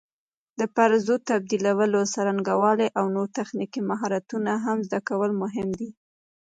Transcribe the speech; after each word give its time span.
د 0.59 0.61
پرزو 0.75 1.15
تبدیلولو 1.29 1.99
څرنګوالي 2.13 2.87
او 2.99 3.05
نور 3.15 3.27
تخنیکي 3.39 3.81
مهارتونه 3.89 4.51
هم 4.65 4.77
زده 4.87 4.99
کول 5.07 5.31
مهم 5.43 5.67
دي. 5.79 5.89